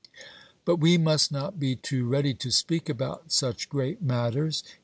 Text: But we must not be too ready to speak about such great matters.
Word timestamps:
But 0.65 0.77
we 0.77 0.97
must 0.97 1.31
not 1.31 1.59
be 1.59 1.75
too 1.75 2.05
ready 2.07 2.33
to 2.33 2.49
speak 2.49 2.89
about 2.89 3.31
such 3.31 3.69
great 3.69 4.01
matters. 4.01 4.63